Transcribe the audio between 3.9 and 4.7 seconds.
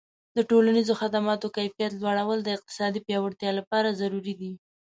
ضروري دي.